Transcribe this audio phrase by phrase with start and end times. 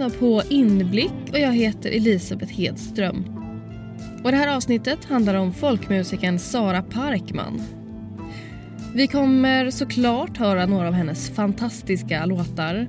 [0.00, 3.24] Lyssnar på Inblick och jag heter Elisabeth Hedström.
[4.24, 7.62] Och det här avsnittet handlar om folkmusikern Sara Parkman.
[8.94, 12.86] Vi kommer såklart höra några av hennes fantastiska låtar.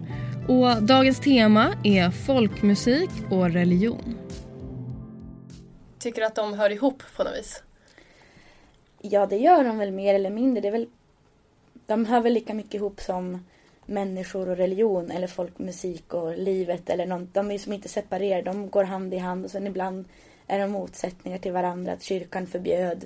[0.47, 4.17] Och dagens tema är folkmusik och religion.
[5.99, 7.63] Tycker du att de hör ihop på något vis?
[9.01, 10.61] Ja, det gör de väl mer eller mindre.
[10.61, 10.87] Det är väl,
[11.87, 13.39] de hör väl lika mycket ihop som
[13.91, 17.33] människor och religion eller folkmusik och livet eller något.
[17.33, 20.05] De är som inte separerade, de går hand i hand och sen ibland
[20.47, 21.93] är de motsättningar till varandra.
[21.93, 23.05] Att kyrkan förbjöd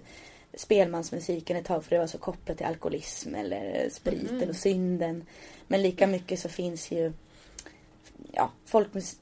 [0.53, 4.49] spelmansmusiken ett tag för det var så kopplat till alkoholism eller spriten mm.
[4.49, 5.25] och synden.
[5.67, 7.13] Men lika mycket så finns ju
[8.31, 9.19] ja, folkmus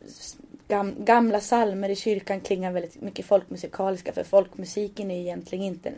[0.67, 5.93] gam, gamla salmer i kyrkan klingar väldigt mycket folkmusikaliska för folkmusiken är egentligen inte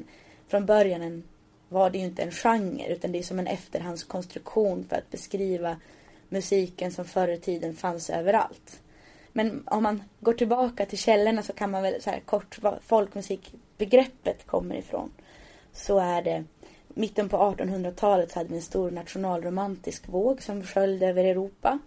[0.47, 1.23] från början en
[1.69, 5.77] var det ju inte en genre utan det är som en efterhandskonstruktion för att beskriva
[6.29, 8.81] musiken som förr i tiden fanns överallt.
[9.33, 12.79] Men om man går tillbaka till källorna så kan man väl så här kort var
[12.85, 15.11] folkmusikbegreppet kommer ifrån.
[15.73, 16.43] Så är det
[16.87, 21.79] mitten på 1800-talet hade vi en stor nationalromantisk våg som sköljde över Europa.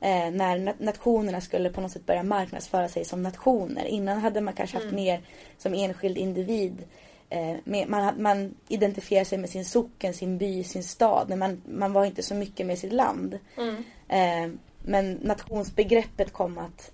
[0.00, 3.84] Eh, när nationerna skulle på något sätt börja marknadsföra sig som nationer.
[3.84, 4.96] Innan hade man kanske haft mm.
[4.96, 5.20] mer
[5.58, 6.84] som enskild individ
[7.30, 11.28] Eh, man, man identifierar sig med sin socken, sin by, sin stad.
[11.28, 13.38] Men man, man var inte så mycket med sitt land.
[13.56, 13.84] Mm.
[14.08, 16.92] Eh, men nationsbegreppet kom att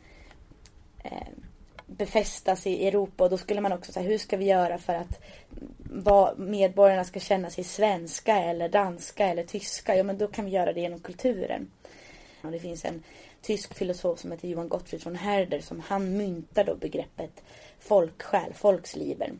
[1.04, 1.28] eh,
[1.86, 5.22] befästas i Europa och då skulle man också säga hur ska vi göra för att
[6.36, 9.96] medborgarna ska känna sig svenska eller danska eller tyska.
[9.96, 11.70] Ja men då kan vi göra det genom kulturen.
[12.42, 13.02] Och det finns en
[13.42, 17.42] tysk filosof som heter Johan Gottfried von Herder som han myntar då begreppet
[17.78, 19.32] folksjäl, folksliber.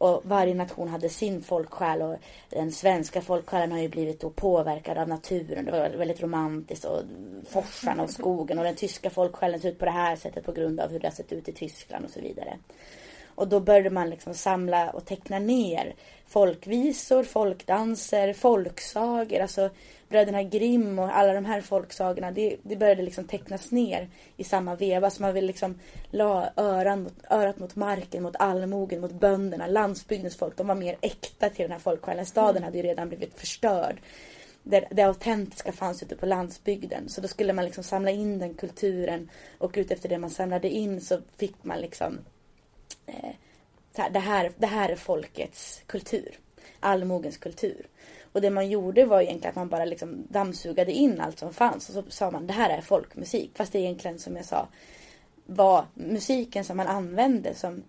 [0.00, 2.16] Och varje nation hade sin folksjäl och
[2.48, 5.64] den svenska folksjälen har ju blivit då påverkad av naturen.
[5.64, 7.02] Det var väldigt romantiskt och
[7.48, 8.58] forsarna och skogen.
[8.58, 11.06] Och den tyska folksjälen ser ut på det här sättet på grund av hur det
[11.06, 12.58] har sett ut i Tyskland och så vidare.
[13.34, 15.94] Och då började man liksom samla och teckna ner
[16.30, 19.40] folkvisor, folkdanser, folksagor.
[19.40, 19.70] Alltså
[20.08, 22.30] bröderna Grimm och alla de här folksagorna.
[22.30, 25.10] Det, det började liksom tecknas ner i samma veva.
[25.10, 25.78] Så man vill liksom
[26.10, 30.56] la öran mot, örat mot marken, mot allmogen, mot bönderna, landsbygdens folk.
[30.56, 32.26] De var mer äkta till den här folksjälen.
[32.26, 32.62] Staden mm.
[32.62, 34.00] hade ju redan blivit förstörd.
[34.62, 37.08] Det, det autentiska fanns ute på landsbygden.
[37.08, 39.30] Så då skulle man liksom samla in den kulturen.
[39.58, 42.18] Och utefter det man samlade in så fick man liksom
[43.10, 46.38] Eh, det, här, det här är folkets kultur.
[46.80, 47.86] Allmogens kultur.
[48.32, 51.88] Och det man gjorde var egentligen att man bara liksom dammsugade in allt som fanns.
[51.88, 53.50] Och så sa man det här är folkmusik.
[53.54, 54.68] Fast det egentligen som jag sa
[55.46, 57.82] var musiken som man använde som,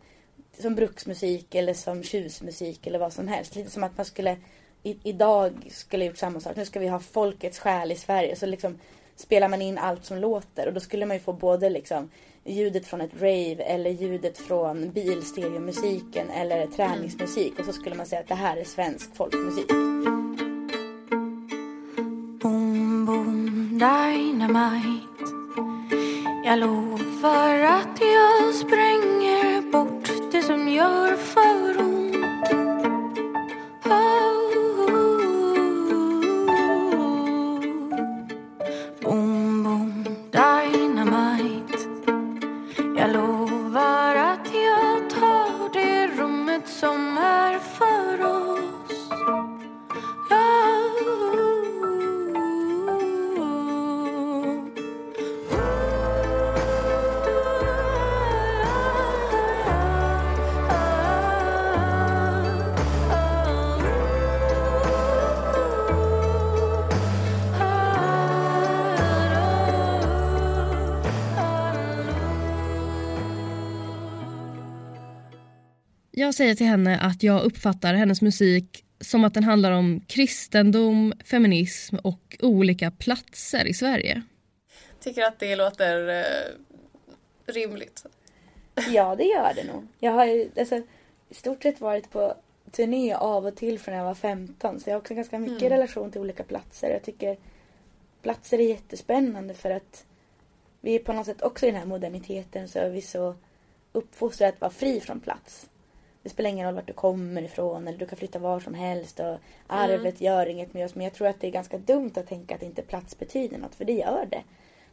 [0.59, 3.55] som bruksmusik eller som tjusmusik eller vad som helst.
[3.55, 4.38] Lite som att man skulle
[4.83, 6.55] i, idag skulle gjort samma sak.
[6.55, 8.35] Nu ska vi ha folkets själ i Sverige.
[8.35, 8.79] Så liksom
[9.16, 10.67] spelar man in allt som låter.
[10.67, 12.09] Och då skulle man ju få både liksom
[12.45, 17.59] ljudet från ett rave eller ljudet från bilstereomusiken eller träningsmusik.
[17.59, 19.67] Och så skulle man säga att det här är svensk folkmusik.
[22.41, 25.07] Boom, boom, dynamite
[26.45, 31.91] Jag lovar att jag spränger bort det som gör för
[76.31, 81.13] Jag säger till henne att jag uppfattar hennes musik som att den handlar om kristendom,
[81.25, 84.22] feminism och olika platser i Sverige.
[85.00, 88.06] Tycker att det låter eh, rimligt?
[88.89, 89.88] Ja, det gör det nog.
[90.00, 90.81] Jag har ju alltså,
[91.30, 92.36] i stort sett varit på
[92.72, 95.62] turné av och till från när jag var 15 så jag har också ganska mycket
[95.62, 95.69] mm.
[95.69, 96.89] relation till olika platser.
[96.89, 97.38] Jag tycker
[98.22, 100.06] platser är jättespännande för att
[100.81, 103.36] vi är på något sätt också i den här moderniteten så är vi så
[103.92, 105.68] uppfostrade att vara fri från plats.
[106.23, 109.19] Det spelar ingen roll vart du kommer ifrån eller du kan flytta var som helst
[109.19, 109.38] och
[109.68, 110.25] arvet mm.
[110.25, 110.95] gör inget med oss.
[110.95, 113.75] Men jag tror att det är ganska dumt att tänka att inte plats betyder något,
[113.75, 114.44] för det gör det.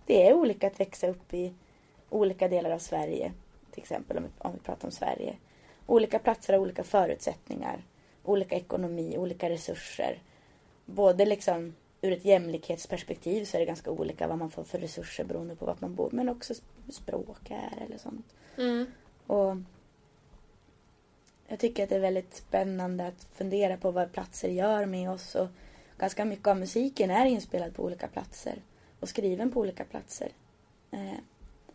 [0.06, 1.54] Det är olika att växa upp i
[2.10, 3.32] olika delar av Sverige,
[3.70, 5.36] till exempel om vi, om vi pratar om Sverige.
[5.86, 7.82] Olika platser har olika förutsättningar,
[8.24, 10.22] olika ekonomi, olika resurser.
[10.84, 15.24] Både liksom ur ett jämlikhetsperspektiv så är det ganska olika vad man får för resurser
[15.24, 16.08] beroende på vart man bor.
[16.12, 16.54] Men också
[16.90, 18.34] språk är eller sånt.
[18.56, 18.86] Mm.
[19.26, 19.56] Och
[21.48, 25.34] jag tycker att det är väldigt spännande att fundera på vad platser gör med oss.
[25.34, 25.48] Och
[25.98, 28.62] ganska mycket av musiken är inspelad på olika platser
[29.00, 30.28] och skriven på olika platser.
[30.90, 31.18] Eh,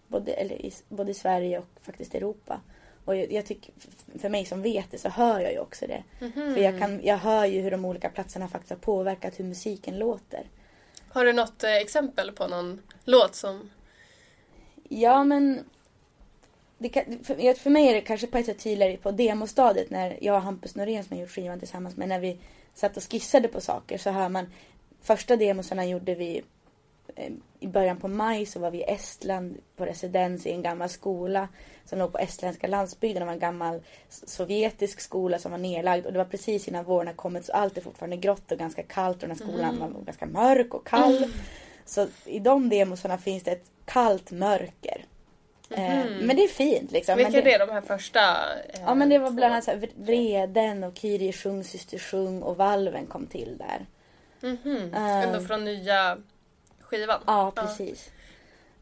[0.08, 2.62] både, eller i, både i Sverige och faktiskt Europa.
[3.06, 3.74] Och jag, jag, tycker,
[4.20, 6.04] för mig som vet det så hör jag ju också det.
[6.20, 6.54] Mhm.
[6.54, 10.00] För jag, kan, jag hör ju hur de olika platserna faktiskt har påverkat hur musiken
[10.00, 10.50] låter.
[11.08, 13.70] Har du något eh, exempel på någon låt som...
[14.90, 15.64] Ja, men
[16.90, 20.36] kan, för, för mig är det kanske på ett sätt tydligare på demostadiet när jag
[20.36, 22.38] och Hampus Norén som har gjort skivan tillsammans med när vi
[22.74, 24.46] satt och skissade på saker så hör man
[25.02, 26.42] första demosarna gjorde vi
[27.16, 30.90] eh, i början på maj så var vi i Estland på residens i en gammal
[30.90, 31.48] skola
[31.86, 33.20] som låg på estländska landsbygden.
[33.20, 37.08] Det var en gammal sovjetisk skola som var nedlagd och det var precis innan våren
[37.08, 40.02] hade kommit så allt är fortfarande grått och ganska kallt och den här skolan var
[40.02, 41.32] ganska mörk och kall.
[41.86, 45.06] Så i de demosarna finns det ett kallt mörker.
[45.70, 47.18] Eh, men det är fint liksom.
[47.18, 48.20] Vilka det, är det, de här första?
[48.20, 52.42] eh, Ja men det var bland annat så här, Vreden och Kyrie sjung, syster sjung
[52.42, 53.86] och Valven kom till där.
[54.50, 54.94] Mhm.
[54.94, 55.22] Eh.
[55.24, 56.18] Ändå från nya
[56.82, 57.22] skivan?
[57.28, 58.10] Ja, precis.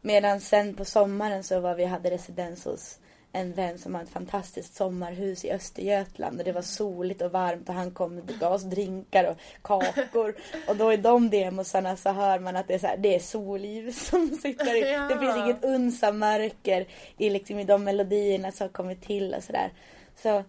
[0.01, 2.97] Medan sen på sommaren så var vi hade residens hos
[3.33, 7.69] en vän som har ett fantastiskt sommarhus i Östergötland och det var soligt och varmt
[7.69, 10.35] och han kom och gav oss drinkar och kakor.
[10.67, 13.19] och då i de demosarna så hör man att det är, så här, det är
[13.19, 14.91] solljus som sitter i.
[14.93, 15.01] Ja.
[15.01, 16.87] Det finns inget uns av mörker
[17.17, 19.71] i, liksom, i de melodierna som har kommit till och sådär.
[20.15, 20.43] Så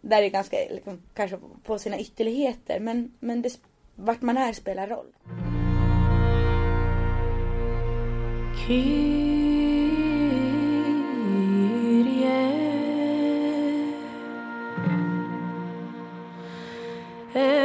[0.00, 3.58] där är ganska, liksom, kanske på sina ytterligheter men, men det,
[3.94, 5.12] vart man är spelar roll.
[17.34, 17.62] Hey.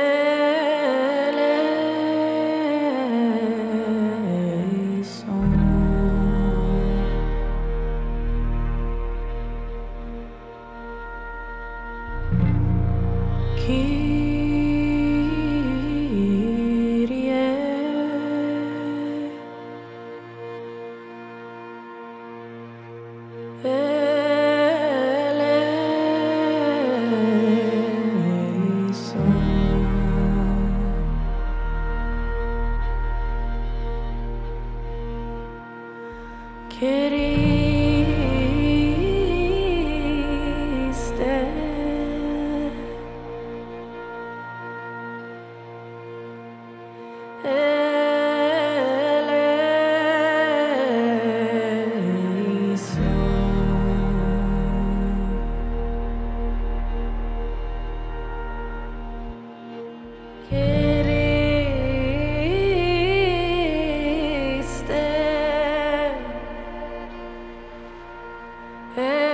[68.97, 69.26] Hey.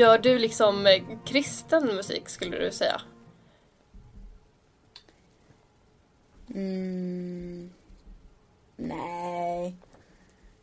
[0.00, 3.00] Gör du liksom eh, kristen musik skulle du säga?
[6.54, 7.70] Mm.
[8.76, 9.74] Nej.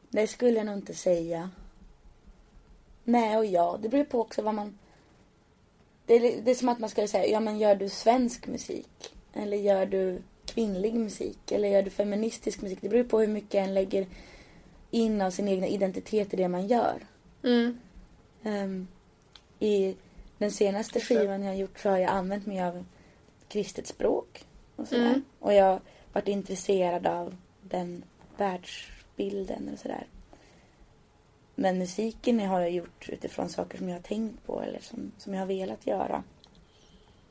[0.10, 1.50] Det skulle jag nog inte säga.
[3.04, 3.80] Nej och ja.
[3.82, 4.78] Det beror på också vad man...
[6.06, 9.16] Det är, det är som att man skulle säga, ja men gör du svensk musik?
[9.34, 11.52] Eller gör du kvinnlig musik?
[11.52, 12.80] Eller gör du feministisk musik?
[12.82, 14.08] Det beror på hur mycket en lägger
[14.92, 17.08] in av sin egna identitet i det man gör.
[17.44, 17.80] Mm.
[18.44, 18.88] Ehm,
[19.60, 19.96] I
[20.38, 22.86] den senaste skivan jag har gjort så har jag använt mig av
[23.48, 24.46] kristet språk.
[24.76, 25.06] Och, sådär.
[25.06, 25.24] Mm.
[25.40, 25.82] och jag har
[26.14, 28.04] varit intresserad av den
[28.38, 30.08] världsbilden och sådär.
[31.56, 35.34] Men musiken har jag gjort utifrån saker som jag har tänkt på eller som, som
[35.34, 36.24] jag har velat göra.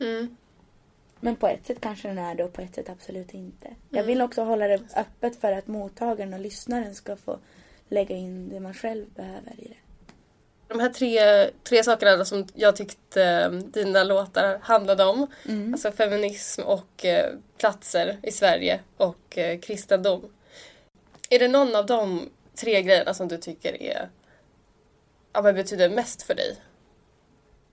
[0.00, 0.36] Mm.
[1.20, 3.74] Men på ett sätt kanske den är det och på ett sätt absolut inte.
[3.90, 7.38] Jag vill också hålla det öppet för att mottagaren och lyssnaren ska få
[7.88, 9.85] lägga in det man själv behöver i det.
[10.68, 15.26] De här tre, tre sakerna som jag tyckte eh, dina låtar handlade om.
[15.48, 15.72] Mm.
[15.72, 20.32] Alltså feminism och eh, platser i Sverige och eh, kristendom.
[21.30, 24.08] Är det någon av de tre grejerna som du tycker är,
[25.32, 26.56] ja, men betyder mest för dig?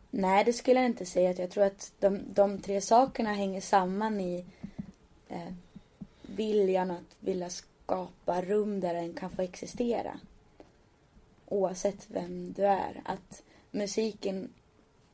[0.10, 1.34] Nej, det skulle jag inte säga.
[1.34, 4.46] Jag tror att de, de tre sakerna hänger samman i
[5.30, 5.54] eh,
[6.22, 10.20] viljan att vilja skapa rum där den kan få existera.
[11.54, 13.02] Oavsett vem du är.
[13.06, 14.50] Att musiken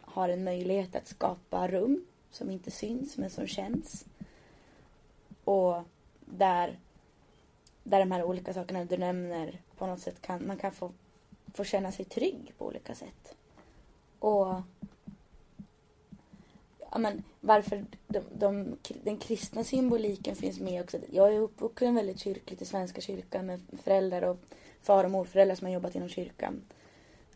[0.02, 4.06] har en möjlighet att skapa rum som inte syns men som känns.
[5.44, 5.84] Och
[6.26, 6.80] där,
[7.84, 10.92] där de här olika sakerna du nämner på något sätt kan, man kan få,
[11.54, 13.36] få känna sig trygg på olika sätt.
[14.20, 14.62] Och
[16.92, 20.98] ja, men varför de, de, den kristna symboliken finns med också.
[21.12, 24.38] Jag är uppvuxen väldigt kyrkligt i Svenska kyrkan med föräldrar och
[24.82, 26.62] far och morföräldrar som har jobbat inom kyrkan.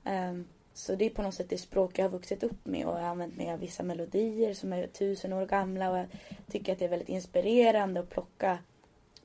[0.03, 2.93] Ehm, så det är på något sätt det språk jag har vuxit upp med och
[2.93, 6.07] jag har använt mig av vissa melodier som är tusen år gamla och jag
[6.51, 8.57] tycker att det är väldigt inspirerande att plocka,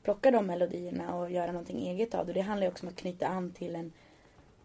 [0.02, 2.32] plocka de melodierna och göra någonting eget av det.
[2.32, 3.92] Det handlar ju också om att knyta an till en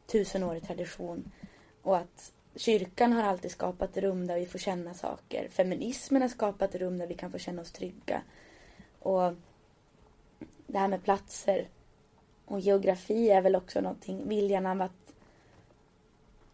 [0.08, 1.32] tusenårig tradition
[1.82, 5.48] och att Kyrkan har alltid skapat rum där vi får känna saker.
[5.50, 8.22] Feminismen har skapat rum där vi kan få känna oss trygga.
[9.00, 9.34] Och
[10.68, 11.68] det här med platser
[12.46, 15.14] och geografi är väl också någonting, viljan av att,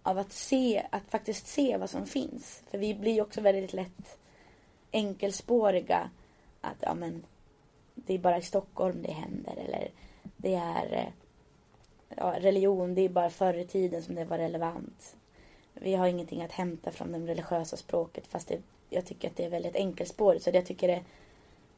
[0.03, 2.63] av att se, att faktiskt se vad som finns.
[2.67, 4.17] För vi blir ju också väldigt lätt
[4.91, 6.09] enkelspåriga.
[6.61, 7.23] Att ja men,
[7.95, 9.91] det är bara i Stockholm det händer eller
[10.37, 11.13] det är eh,
[12.17, 15.15] ja, religion, det är bara förr i tiden som det var relevant.
[15.73, 19.45] Vi har ingenting att hämta från det religiösa språket fast det, jag tycker att det
[19.45, 20.43] är väldigt enkelspårigt.
[20.43, 21.03] Så jag tycker det,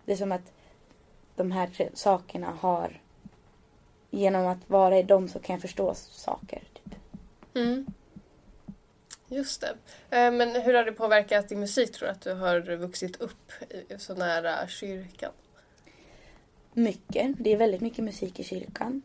[0.06, 0.54] det är som att
[1.36, 3.02] de här tre sakerna har
[4.12, 6.64] genom att vara i dem så kan jag förstå saker.
[6.74, 6.96] Typ.
[7.54, 7.86] Mm.
[9.28, 9.76] Just det.
[10.18, 13.52] Eh, men hur har det påverkat din musik tror du att du har vuxit upp
[13.98, 15.32] så nära kyrkan?
[16.74, 17.36] Mycket.
[17.40, 19.02] Det är väldigt mycket musik i kyrkan.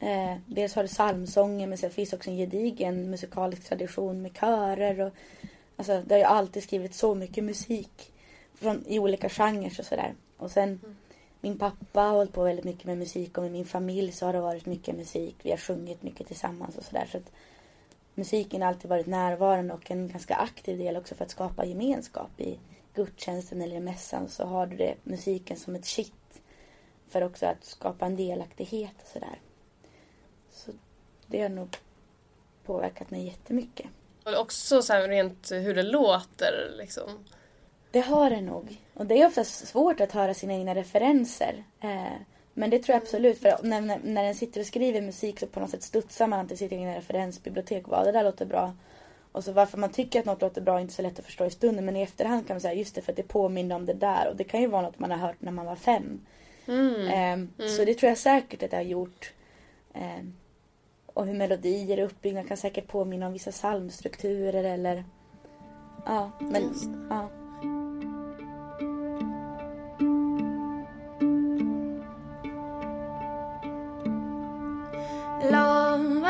[0.00, 5.00] Eh, dels har du psalmsånger men sen finns också en gedigen musikalisk tradition med körer.
[5.00, 5.12] Och,
[5.76, 8.12] alltså, det har ju alltid skrivits så mycket musik
[8.54, 10.14] från, i olika genrer och sådär.
[10.36, 10.96] Och sen mm
[11.40, 14.32] min pappa har hållit på väldigt mycket med musik och med min familj så har
[14.32, 15.36] det varit mycket musik.
[15.42, 17.08] Vi har sjungit mycket tillsammans och sådär.
[17.12, 17.20] Så
[18.14, 22.40] musiken har alltid varit närvarande och en ganska aktiv del också för att skapa gemenskap
[22.40, 22.58] i
[22.94, 26.42] gudstjänsten eller i mässan så har du det musiken som ett kitt
[27.08, 29.40] för också att skapa en delaktighet och sådär.
[30.52, 30.72] Så
[31.26, 31.76] det har nog
[32.64, 33.86] påverkat mig jättemycket.
[34.24, 37.10] Och också så här rent hur det låter liksom.
[37.90, 38.80] Det har det nog.
[38.94, 41.64] Och det är ofta svårt att höra sina egna referenser.
[41.80, 42.16] Eh,
[42.54, 43.38] men det tror jag absolut.
[43.38, 46.48] För när, när, när den sitter och skriver musik så på något sätt studsar man
[46.48, 47.88] till sitt egna referensbibliotek.
[47.88, 48.72] Vad det där låter bra.
[49.32, 51.44] Och så varför man tycker att något låter bra är inte så lätt att förstå
[51.44, 51.84] i stunden.
[51.84, 54.28] Men i efterhand kan man säga just det för att det påminner om det där.
[54.30, 56.20] Och det kan ju vara något man har hört när man var fem.
[56.66, 57.06] Mm.
[57.06, 57.50] Eh, mm.
[57.76, 59.32] Så det tror jag säkert att det har gjort.
[59.94, 60.24] Eh,
[61.06, 65.04] och hur melodier är uppbyggda kan säkert påminna om vissa psalmstrukturer eller
[66.06, 66.74] ja, men
[67.10, 67.28] ja.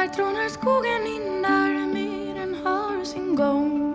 [0.08, 3.94] Lavar trånar skogen in där myren har sin gång.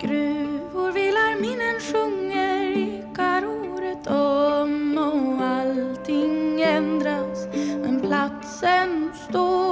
[0.00, 7.48] Gruvor vilar minnen sjunger ekar året om och allting ändras.
[7.82, 9.66] Men platsen står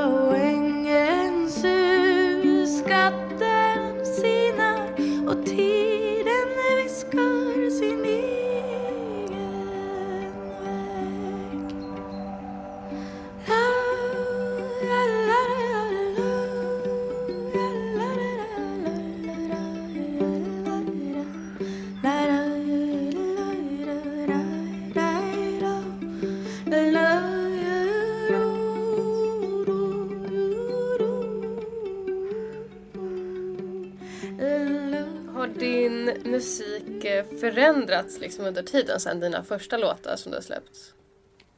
[37.97, 40.95] förändrats liksom under tiden sedan dina första låtar som du har släppt?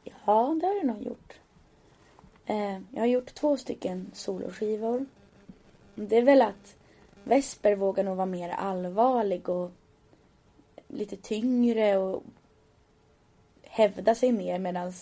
[0.04, 1.34] Ja, det har det nog gjort.
[2.46, 5.06] Eh, jag har gjort två stycken soloskivor.
[5.94, 6.76] Det är väl att
[7.24, 9.70] Vesper vågar nog vara mer allvarlig och
[10.88, 12.22] lite tyngre och
[13.62, 14.92] hävda sig mer medan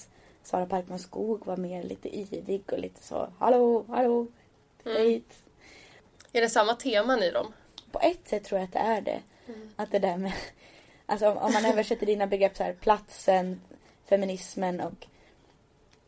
[0.42, 4.26] Sara Parkman Skog var mer lite yvig och lite så hallå, hallå,
[4.78, 5.02] titta Mm.
[5.02, 5.32] hit.
[6.32, 7.52] Är det samma teman i dem?
[7.92, 9.20] På ett sätt tror jag att det är det.
[9.76, 10.32] Att det där med,
[11.06, 13.60] alltså om, om man översätter dina begrepp så här, platsen,
[14.04, 15.06] feminismen och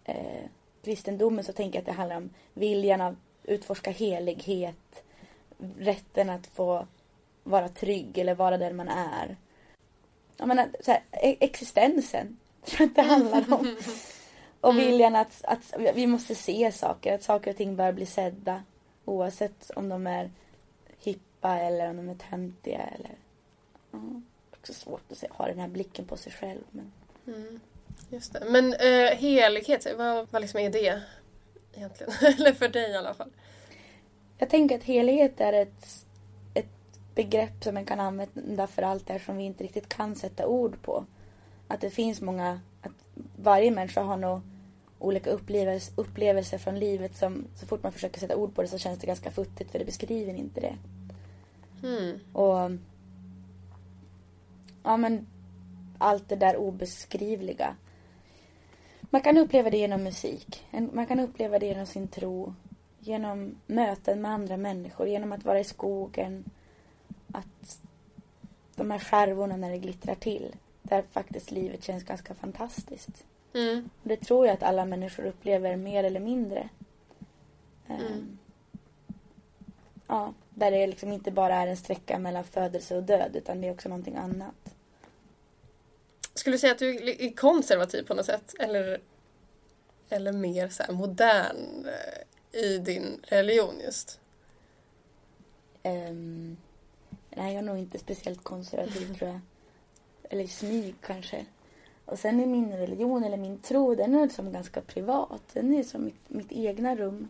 [0.05, 0.45] eh,
[0.85, 3.15] kristendomen så tänker jag att det handlar om viljan att
[3.45, 5.05] utforska helighet,
[5.79, 6.87] rätten att få
[7.43, 9.37] vara trygg eller vara den man är.
[10.37, 13.77] Jag menar, så här, e- existensen tror jag att det handlar om.
[14.61, 14.85] Och Mm.
[14.87, 18.63] viljan att, att vi måste se saker, att saker och ting bör bli sedda.
[19.05, 20.31] Oavsett om de är
[20.99, 23.17] hippa eller om de är töntiga eller...
[23.91, 23.99] Ja,
[24.61, 26.63] också svårt att se, ha den här blicken på sig själv.
[26.71, 26.93] Men...
[27.27, 27.61] Mm.
[28.11, 28.45] Just det.
[28.51, 31.03] Men eh, helighet, vad, vad liksom är det
[31.75, 32.13] egentligen?
[32.39, 33.31] Eller för dig i alla fall.
[34.39, 36.07] Jag tänker att helighet är ett,
[36.55, 40.17] ett begrepp som man kan använda för allt det här som vi inte riktigt kan
[40.17, 41.05] sätta ord på.
[41.69, 42.93] Att det finns många, att
[43.37, 44.41] varje människa har nog
[44.99, 48.79] olika upplevelser, upplevelser från livet som så fort man försöker sätta ord på det så
[48.79, 50.77] känns det ganska futtigt för det beskriver inte det.
[51.83, 52.21] Mm.
[52.33, 52.71] Och
[54.89, 55.27] ja men
[55.99, 57.77] allt det där obeskrivliga.
[59.01, 60.67] Man kan uppleva det genom musik.
[60.93, 62.55] Man kan uppleva det genom sin tro.
[63.01, 65.09] Genom möten med andra människor.
[65.09, 66.45] Genom att vara i skogen.
[67.33, 67.81] Att
[68.75, 70.57] de här skärvorna när det glittrar till.
[70.83, 73.25] Där faktiskt livet känns ganska fantastiskt.
[73.55, 73.91] Mm.
[74.03, 76.69] Och det tror jag att alla människor upplever mer eller mindre.
[77.89, 78.39] Ehm, Mm.
[80.07, 83.69] Ja, där det liksom inte bara är en sträcka mellan födelse och död utan det
[83.69, 84.78] är också någonting annat.
[86.39, 88.55] Skulle du säga att du är konservativ på något sätt?
[88.59, 89.01] Eller,
[90.09, 94.21] eller mer så här modern eh, i din religion just?
[95.83, 96.57] Ehm,
[97.31, 99.41] nej, jag är nog inte speciellt konservativ tror jag.
[100.31, 101.47] Eller smyg kanske.
[102.05, 105.43] Och sen är min religion eller min tro, den är som ganska privat.
[105.53, 107.29] Den är som mitt, mitt egna rum.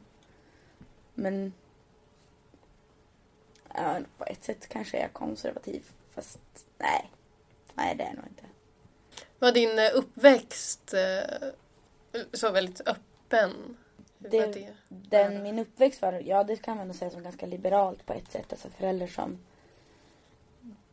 [1.14, 1.52] Men
[3.74, 5.90] ja, på ett sätt kanske jag är konservativ.
[6.14, 7.10] Fast nej,
[7.74, 8.44] nej det är jag nog inte.
[9.38, 11.48] Var din eh, uppväxt eh,
[12.32, 13.76] så väldigt öppen?
[14.18, 14.68] Det- det?
[14.88, 18.32] Den, min uppväxt var, ja det kan man nog säga som ganska liberalt på ett
[18.32, 18.46] sätt.
[18.52, 19.38] Alltså föräldrar som,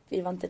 [0.10, 0.48] vi var inte,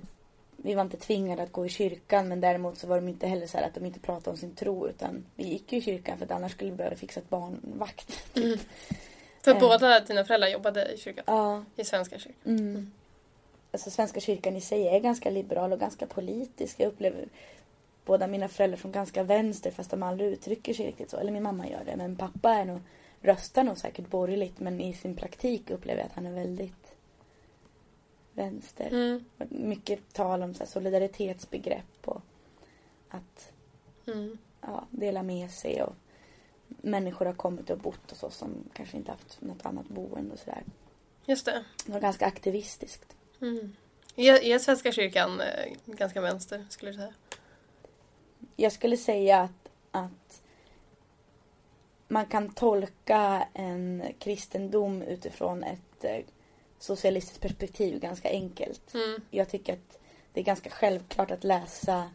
[0.58, 3.48] vi var inte tvingade att gå i kyrkan men däremot så var de inte heller
[3.48, 6.18] så här att de inte pratade om sin tro utan vi gick ju i kyrkan
[6.18, 8.24] för att annars skulle vi behöva fixa ett barnvakt.
[8.36, 8.58] Mm.
[9.44, 9.60] För Eh.
[9.60, 11.24] båda dina föräldrar jobbade i kyrkan?
[11.28, 12.58] Ja, I Svenska kyrkan?
[12.58, 12.92] mm.
[13.72, 16.80] Alltså Svenska kyrkan i sig är ganska liberal och ganska politisk.
[16.80, 17.28] Jag upplever
[18.06, 21.18] båda mina föräldrar som ganska vänster fast de aldrig uttrycker sig riktigt så.
[21.18, 22.80] Eller min mamma gör det men pappa är nog,
[23.22, 26.96] röstar nog säkert borgerligt men i sin praktik upplever jag att han är väldigt
[28.34, 28.88] vänster.
[28.92, 29.26] Mm.
[29.50, 32.22] Mycket tal om så här solidaritetsbegrepp och
[33.10, 33.52] att
[34.08, 34.38] Mm.
[34.62, 35.96] ja, dela med sig och
[36.68, 40.40] människor har kommit och bott hos oss som kanske inte haft något annat boende och
[40.40, 40.64] sådär.
[41.26, 41.64] Just det.
[41.86, 43.16] Det var ganska aktivistiskt.
[43.42, 43.76] Mm.
[44.16, 47.14] Är, är Svenska kyrkan eh, ganska vänster, skulle du säga?
[48.56, 50.42] Jag skulle säga att, att
[52.08, 56.26] man kan tolka en kristendom utifrån ett eh,
[56.80, 58.94] socialistiskt perspektiv ganska enkelt.
[58.94, 59.22] Mm.
[59.32, 60.00] Jag tycker att
[60.34, 62.10] det är ganska självklart att läsa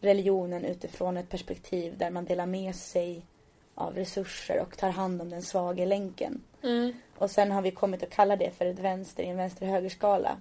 [0.00, 3.26] religionen utifrån ett perspektiv där man delar med sig
[3.74, 6.40] av resurser och tar hand om den svaga länken.
[6.62, 6.92] Mm.
[7.18, 10.36] Och sen har vi kommit att kalla det för ett vänster i en vänster-högerskala.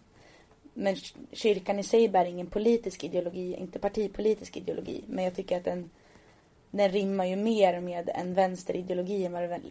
[0.73, 0.95] Men
[1.31, 5.03] kyrkan i sig bär ingen politisk ideologi, inte partipolitisk ideologi.
[5.07, 5.89] Men jag tycker att den,
[6.71, 9.61] den rimmar ju mer med en vänsterideologi än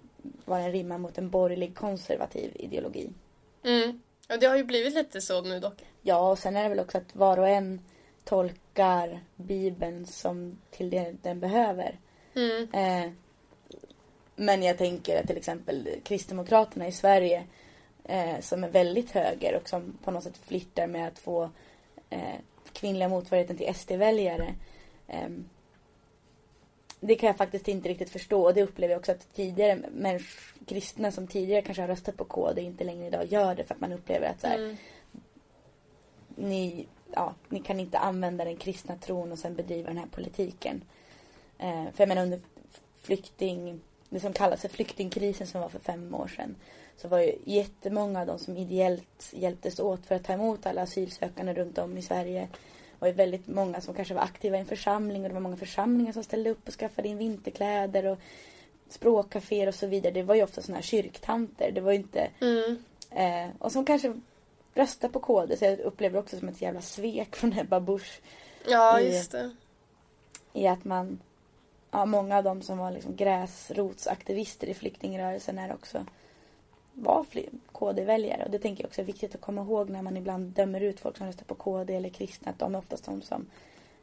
[0.44, 3.10] vad den rimmar mot en borgerlig konservativ ideologi.
[3.64, 4.00] Mm.
[4.28, 5.84] Och det har ju blivit lite så nu dock.
[6.02, 7.80] Ja, och sen är det väl också att var och en
[8.24, 11.98] tolkar Bibeln som till det den behöver.
[12.34, 12.68] Mm.
[12.72, 13.12] Eh,
[14.36, 17.44] men jag tänker att till exempel Kristdemokraterna i Sverige
[18.04, 21.50] eh, som är väldigt höger och som på något sätt flirtar med att få
[22.10, 22.38] eh,
[22.72, 24.54] kvinnliga motsvarigheten till SD-väljare.
[25.08, 25.28] Eh,
[27.00, 30.64] det kan jag faktiskt inte riktigt förstå och det upplever jag också att tidigare människor,
[30.66, 33.80] kristna som tidigare kanske har röstat på KD inte längre idag gör det för att
[33.80, 34.76] man upplever att så här, Mm.
[36.36, 40.84] ni, ja, ni kan inte använda den kristna tron och sen bedriva den här politiken.
[41.58, 42.40] Eh, för jag menar under
[43.00, 46.56] flykting, det som kallas för flyktingkrisen som var för fem år sedan.
[46.96, 50.82] Så var ju jättemånga av de som ideellt hjälptes åt för att ta emot alla
[50.82, 52.48] asylsökande runt om i Sverige.
[52.98, 55.56] var ju väldigt många som kanske var aktiva i en församling och det var många
[55.56, 58.18] församlingar som ställde upp och skaffade in vinterkläder och
[58.88, 60.12] språkcaféer och så vidare.
[60.12, 61.72] Det var ju ofta sådana här kyrktanter.
[61.72, 62.84] Det var ju inte Mm.
[63.10, 64.20] Eh, och som kanske
[64.74, 65.56] röstar på KD.
[65.56, 68.20] Så jag upplever också som ett jävla svek från Ebba Busch.
[68.68, 69.50] Ja, I- just det.
[70.52, 71.20] I att man,
[71.90, 76.06] ja många av dem som var liksom gräsrotsaktivister i flyktingrörelsen är också
[76.94, 77.26] var
[77.72, 78.44] KD-väljare.
[78.44, 81.00] Och det tänker jag också är viktigt att komma ihåg när man ibland dömer ut
[81.00, 82.50] folk som röstar på KD eller kristna.
[82.50, 83.46] Att de är oftast de som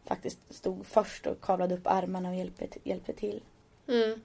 [0.06, 3.42] faktiskt stod först och kavlade upp armarna och hjälpte, hjälpte till.
[3.88, 4.22] Mm.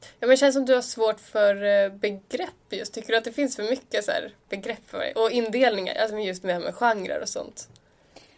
[0.00, 2.94] Ja, men det känns som du har svårt för eh, begrepp just.
[2.94, 5.12] Tycker du att det finns för mycket så här begrepp för dig?
[5.14, 7.68] Och indelningar, alltså just med med genrer och sånt.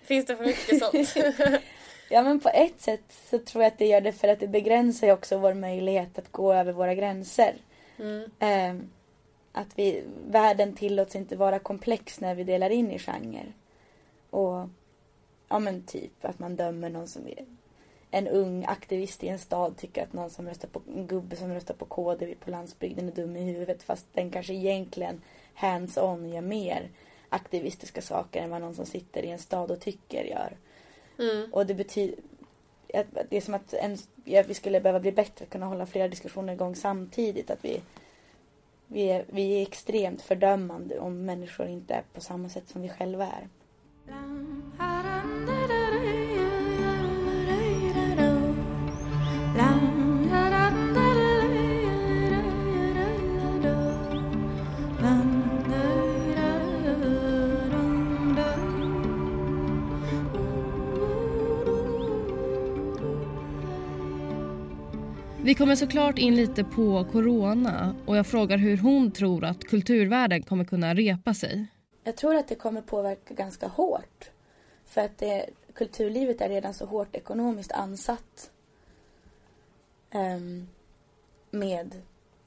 [0.02, 1.14] Finns det för mycket sånt?
[2.12, 4.48] Ja men på ett sätt så tror jag att det gör det för att det
[4.48, 7.55] begränsar ju också vår möjlighet att gå över våra gränser.
[7.98, 8.31] Mm.
[8.38, 8.85] Eh,
[9.53, 13.53] att vi, världen tillåts inte vara komplex när vi delar in i genre.
[14.31, 14.69] Och
[15.49, 17.45] ja men typ att man dömer någon som är
[18.11, 21.55] en ung aktivist i en stad tycker att någon som röstar på en gubbe som
[21.55, 25.21] röstar på KD på landsbygden är dum i huvudet fast den kanske egentligen
[25.55, 26.91] hands-on gör mer
[27.29, 30.57] aktivistiska saker än vad någon som sitter i en stad och tycker gör.
[31.19, 31.53] Mm.
[31.53, 32.17] Och det betyder
[33.29, 36.53] det är som att en, vi skulle behöva bli bättre att kunna hålla flera diskussioner
[36.53, 37.51] igång samtidigt.
[37.51, 37.83] Att vi,
[38.92, 42.88] vi, är, vi är extremt fördömande om människor inte är på samma sätt som vi
[42.88, 43.48] själva är.
[65.53, 70.43] Vi kommer såklart in lite på corona och jag frågar hur hon tror att kulturvärlden
[70.43, 71.67] kommer kunna repa sig.
[72.05, 74.31] Jag tror att det kommer påverka ganska hårt.
[74.85, 78.51] För att det, kulturlivet är redan så hårt ekonomiskt ansatt.
[80.11, 80.69] Ehm,
[81.51, 82.03] med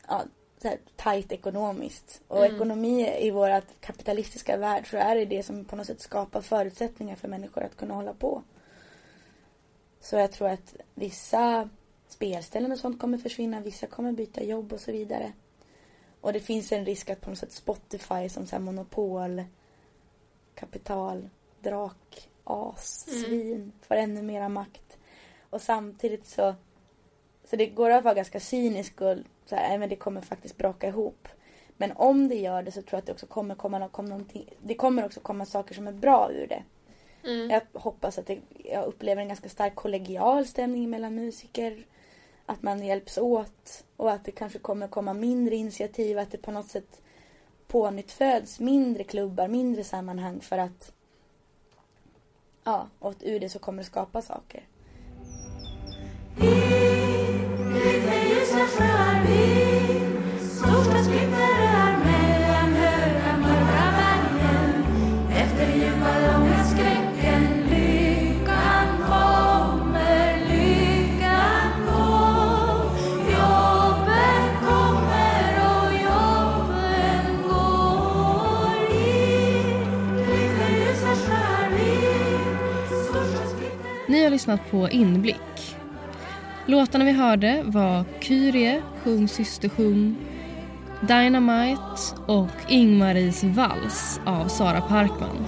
[0.07, 0.23] ja,
[0.61, 2.21] så här, tajt ekonomiskt.
[2.27, 2.55] Och Mm.
[2.55, 7.15] ekonomi i vår kapitalistiska värld så är det det som på något sätt skapar förutsättningar
[7.15, 8.43] för människor att kunna hålla på.
[10.01, 11.69] Så jag tror att vissa
[12.15, 15.33] spelställen och sånt kommer försvinna, vissa kommer byta jobb och så vidare.
[16.21, 19.43] Och det finns en risk att på något sätt Spotify som så här monopol,
[20.55, 21.29] kapital,
[21.61, 23.23] drak, as, Mm.
[23.23, 24.97] svin får ännu mera makt.
[25.49, 26.55] Och samtidigt så,
[27.49, 30.87] så det går att vara ganska cynisk och så här, men det kommer faktiskt braka
[30.87, 31.27] ihop.
[31.77, 34.49] Men om det gör det så tror jag att det också kommer komma kom någonting,
[34.63, 36.63] det kommer också komma saker som är bra ur det.
[37.23, 37.49] Mm.
[37.49, 41.85] Jag hoppas att det, jag upplever en ganska stark kollegial stämning mellan musiker.
[42.45, 46.19] Att man hjälps åt och att det kanske kommer komma mindre initiativ.
[46.19, 47.01] Att det på något sätt
[47.67, 50.91] pånyttföds mindre klubbar, mindre sammanhang för att
[52.67, 54.63] Ja, och att ur det så kommer det skapa saker.
[84.15, 85.75] Ni har lyssnat på Inblick.
[86.65, 90.15] Låtarna vi hörde var Kyrie, Sjung syster sjung,
[91.01, 95.45] Dynamite och Ingmaris vals av Sara Parkman.